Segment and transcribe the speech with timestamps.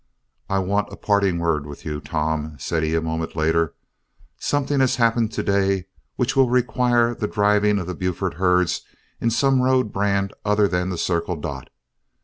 [0.49, 3.75] "I want a parting word with you, Tom," said he a moment later.
[4.39, 5.85] "Something has happened to day
[6.15, 8.81] which will require the driving of the Buford herds
[9.19, 11.69] in some road brand other than the 'Circle Dot.'